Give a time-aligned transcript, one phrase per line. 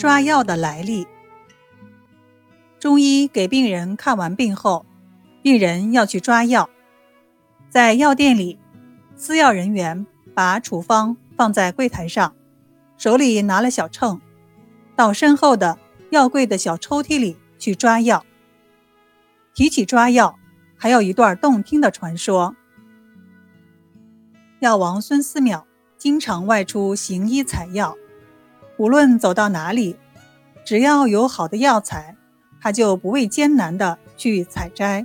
[0.00, 1.06] 抓药的来历。
[2.78, 4.86] 中医给病人看完病后，
[5.42, 6.70] 病人要去抓药，
[7.68, 8.58] 在药店里，
[9.14, 12.34] 司药人员把处方放在柜台上，
[12.96, 14.18] 手里拿了小秤，
[14.96, 15.78] 到身后的
[16.08, 18.24] 药柜的小抽屉里去抓药。
[19.52, 20.38] 提起抓药，
[20.78, 22.56] 还有一段动听的传说。
[24.60, 25.64] 药王孙思邈
[25.98, 27.94] 经常外出行医采药，
[28.80, 29.94] 无论走到哪里，
[30.64, 32.16] 只要有好的药材，
[32.62, 35.04] 他就不畏艰难地去采摘，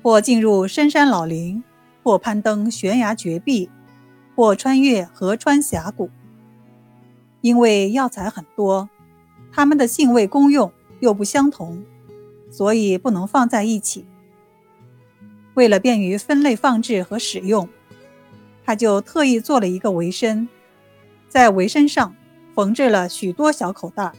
[0.00, 1.64] 或进入深山老林，
[2.04, 3.68] 或攀登悬崖绝壁，
[4.36, 6.08] 或穿越河川峡谷。
[7.40, 8.88] 因为药材很多，
[9.50, 11.84] 它们的性味功用又不相同。
[12.48, 14.06] 所以不能放在一起。
[15.54, 17.68] 为了便于分类放置和使用，
[18.64, 20.48] 他就特意做了一个围身，
[21.28, 22.14] 在围身上
[22.58, 24.12] 缝制了许多小口袋。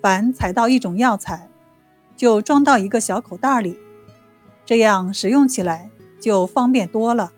[0.00, 1.48] 凡采到一种药材，
[2.16, 3.76] 就装到一个小口袋里，
[4.64, 7.32] 这样使用起来就方便多了。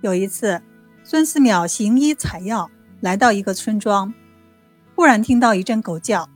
[0.00, 0.62] 有一次，
[1.04, 4.14] 孙思邈行医采药，来到一个村庄，
[4.94, 6.26] 忽然听到一阵狗叫。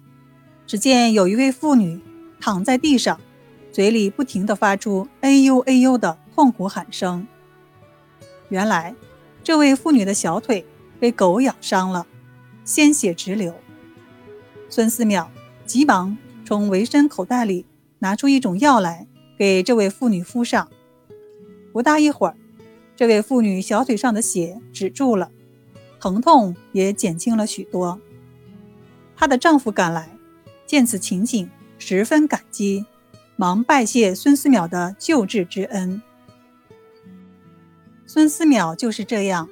[0.66, 1.98] 只见有一位妇女
[2.38, 3.18] 躺在地上，
[3.72, 7.26] 嘴里不停地发出“哎呦哎呦”的痛苦喊声。
[8.50, 8.94] 原来，
[9.42, 10.66] 这位妇女的小腿
[11.02, 12.06] 被狗咬伤了，
[12.64, 13.52] 鲜血直流。
[14.68, 15.26] 孙思邈
[15.66, 17.66] 急忙从围身口袋里
[17.98, 20.68] 拿出一种药来，给这位妇女敷上。
[21.72, 22.36] 不大一会儿，
[22.94, 25.32] 这位妇女小腿上的血止住了，
[25.98, 28.00] 疼痛也减轻了许多。
[29.16, 30.08] 她的丈夫赶来。
[30.66, 32.86] 见此情景，十分感激，
[33.34, 36.00] 忙拜谢孙思邈的救治之恩。
[38.06, 39.48] 孙思邈就是这样，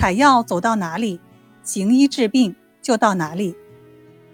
[0.00, 1.20] 采药走到哪里，
[1.62, 3.54] 行医治病就到哪里。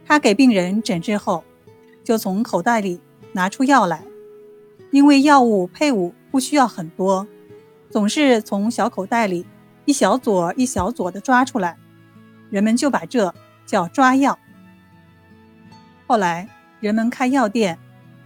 [0.06, 1.42] 他给病人诊治后，
[2.04, 3.00] 就从口袋里
[3.32, 4.04] 拿出药来，
[4.92, 7.26] 因为药物配伍不需要很多，
[7.90, 9.44] 总是从小口袋里
[9.86, 11.76] 一小撮一小撮的抓出来，
[12.48, 13.34] 人们就把这
[13.66, 14.38] 叫抓药。
[16.06, 17.76] 后来，人们开药店，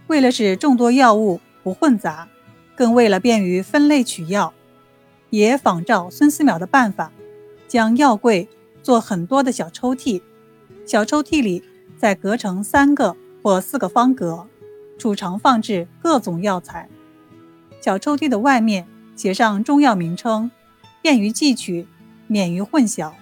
[0.05, 2.27] 为了使众多药物不混杂，
[2.75, 4.53] 更为了便于分类取药，
[5.31, 7.11] 也仿照孙思邈的办法，
[7.71, 8.49] 将药柜
[8.83, 10.21] 做很多的小抽屉，
[10.85, 11.63] 小抽屉里
[11.97, 14.45] 再隔成三个或四个方格，
[14.97, 16.89] 储藏放置各种药材。
[17.79, 20.51] 小抽屉的外面写上中药名称，
[21.01, 21.87] 便于记取，
[22.27, 23.13] 免于混淆。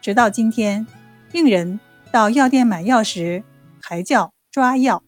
[0.00, 0.84] 直到今天，
[1.30, 1.78] 病人
[2.10, 3.44] 到药店买药时。
[3.80, 5.02] 还叫抓药。